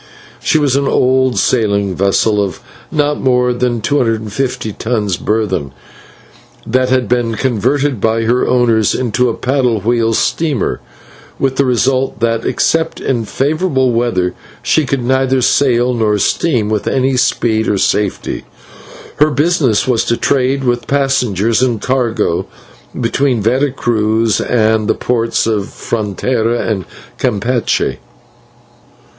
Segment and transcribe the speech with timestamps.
[0.41, 2.59] She was an old sailing vessel of
[2.91, 5.73] not more than two hundred and fifty tons burden,
[6.65, 10.79] that had been converted by her owners into a paddle wheel steamer,
[11.37, 14.33] with the result that, except in favourable weather,
[14.63, 18.43] she could neither sail nor steam with any speed or safety.
[19.17, 22.47] Her business was to trade with passengers and cargo
[22.99, 26.85] between Vera Cruz and the ports of Frontera and
[27.19, 27.99] Campeche.